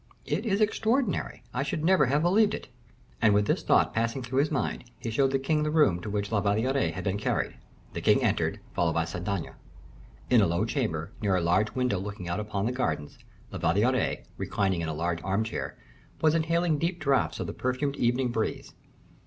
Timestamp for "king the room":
5.37-6.01